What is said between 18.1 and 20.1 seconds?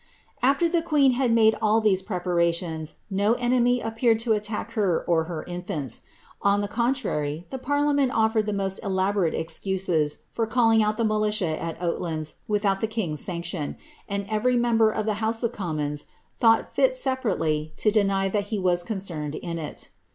that he was concerned in it.